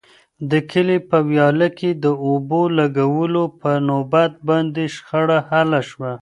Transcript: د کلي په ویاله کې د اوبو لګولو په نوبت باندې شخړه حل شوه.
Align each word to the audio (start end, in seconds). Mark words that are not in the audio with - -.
د 0.51 0.51
کلي 0.71 0.97
په 1.09 1.17
ویاله 1.29 1.67
کې 1.77 1.89
د 2.03 2.05
اوبو 2.27 2.61
لګولو 2.79 3.43
په 3.61 3.71
نوبت 3.87 4.31
باندې 4.47 4.83
شخړه 4.95 5.39
حل 5.49 5.71
شوه. 5.89 6.11